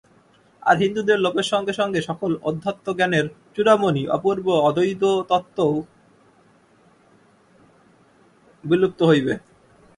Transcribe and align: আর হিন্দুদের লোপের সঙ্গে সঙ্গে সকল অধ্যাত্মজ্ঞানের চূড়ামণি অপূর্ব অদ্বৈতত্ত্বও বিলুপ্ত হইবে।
আর 0.63 0.75
হিন্দুদের 0.83 1.17
লোপের 1.19 1.47
সঙ্গে 1.51 1.73
সঙ্গে 1.73 1.99
সকল 2.09 2.31
অধ্যাত্মজ্ঞানের 2.43 3.25
চূড়ামণি 3.55 4.03
অপূর্ব 4.07 4.45
অদ্বৈতত্ত্বও 4.67 5.73
বিলুপ্ত 8.63 8.99
হইবে। 9.03 9.33